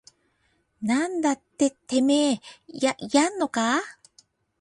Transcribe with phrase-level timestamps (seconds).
[0.81, 3.81] なんだててめぇややんのかぁ